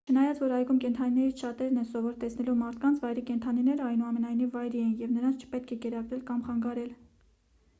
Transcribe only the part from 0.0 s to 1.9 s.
չնայած որ այգում կենդանիներից շատերն են